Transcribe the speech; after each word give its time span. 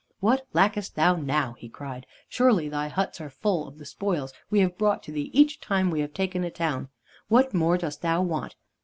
"What 0.19 0.47
lackest 0.51 0.95
thou 0.95 1.15
now?" 1.15 1.53
he 1.59 1.69
cried. 1.69 2.07
"Surely 2.27 2.67
thy 2.67 2.87
huts 2.87 3.21
are 3.21 3.29
full 3.29 3.67
of 3.67 3.77
the 3.77 3.85
spoils 3.85 4.33
we 4.49 4.59
have 4.61 4.75
brought 4.75 5.03
to 5.03 5.11
thee 5.11 5.29
each 5.31 5.59
time 5.61 5.91
we 5.91 5.99
have 6.01 6.11
taken 6.15 6.43
a 6.43 6.49
town. 6.49 6.89
What 7.27 7.53
more 7.53 7.77
dost 7.77 8.01
thou 8.01 8.23
want? 8.23 8.55